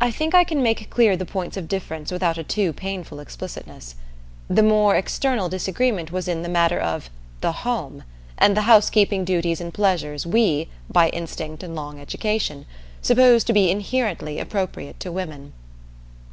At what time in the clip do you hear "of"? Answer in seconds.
1.56-1.66, 6.78-7.10